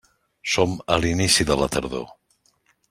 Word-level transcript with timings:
Som 0.53 0.71
a 0.95 0.97
l'inici 1.03 1.47
de 1.51 1.61
la 1.61 1.71
tardor. 1.77 2.13